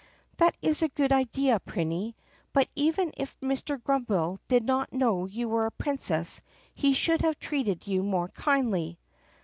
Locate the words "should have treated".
6.95-7.85